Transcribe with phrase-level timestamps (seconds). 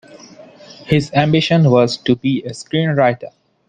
[0.87, 3.33] His ambition was to be a screenwriter.